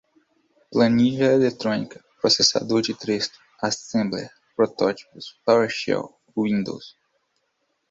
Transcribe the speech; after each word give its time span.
planilha 0.71 1.31
eletrônica, 1.31 2.03
processador 2.19 2.81
de 2.81 2.95
texto, 2.95 3.37
assembler, 3.61 4.31
protótipos, 4.55 5.39
powershell, 5.45 6.11
windows 6.35 6.95